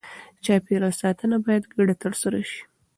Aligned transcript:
چاپېریال 0.43 0.93
ساتنه 1.01 1.37
باید 1.45 1.63
ګډه 1.73 1.95
ترسره 2.03 2.39
شي. 2.49 2.61